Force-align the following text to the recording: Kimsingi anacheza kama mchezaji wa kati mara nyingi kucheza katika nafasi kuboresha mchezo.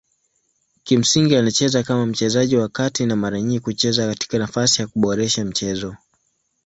Kimsingi 0.83 1.35
anacheza 1.35 1.83
kama 1.83 2.05
mchezaji 2.05 2.57
wa 2.57 2.69
kati 2.69 3.05
mara 3.05 3.41
nyingi 3.41 3.59
kucheza 3.59 4.07
katika 4.07 4.37
nafasi 4.39 4.87
kuboresha 4.87 5.45
mchezo. 5.45 5.95